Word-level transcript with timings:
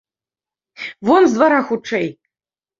Вон 1.11 1.21
з 1.29 1.37
двара 1.39 1.61
хутчэй! 1.71 2.07